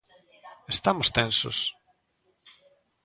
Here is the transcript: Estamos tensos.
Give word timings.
Estamos 0.75 1.07
tensos. 1.17 1.57